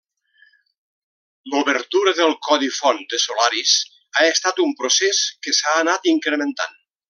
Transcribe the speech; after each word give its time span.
L'obertura 1.51 2.13
del 2.21 2.33
codi 2.47 2.71
font 2.79 3.03
de 3.13 3.21
Solaris 3.27 3.75
ha 4.23 4.27
estat 4.31 4.63
un 4.67 4.73
procés 4.81 5.21
que 5.45 5.55
s'ha 5.61 5.77
anat 5.85 6.11
incrementant. 6.17 6.79